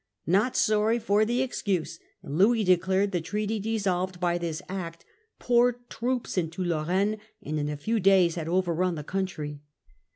Not 0.25 0.55
sorry 0.57 0.97
for 0.97 1.25
the 1.25 1.43
excuse, 1.43 1.99
Louis 2.23 2.63
declared 2.63 3.11
the 3.11 3.21
treaty 3.21 3.59
dissolved 3.59 4.19
by 4.19 4.39
this 4.39 4.59
act, 4.67 5.05
poured 5.37 5.87
troops 5.91 6.39
into 6.39 6.63
Lorraine, 6.63 7.19
and 7.43 7.59
in 7.59 7.69
a 7.69 7.77
few 7.77 7.99
days 7.99 8.33
had 8.33 8.47
overrun 8.47 8.95
the 8.95 9.03
country. 9.03 9.61